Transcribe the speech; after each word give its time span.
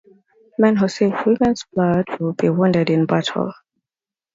Men 0.57 0.77
who 0.77 0.87
see 0.87 1.13
women's 1.27 1.63
blood 1.71 2.05
will 2.19 2.33
be 2.33 2.49
wounded 2.49 2.89
in 2.89 3.05
battle. 3.05 3.53